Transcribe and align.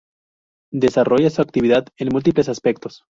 Desarrolla 0.73 1.29
su 1.29 1.43
actividad 1.43 1.85
en 1.95 2.07
múltiples 2.09 2.49
aspectos. 2.49 3.03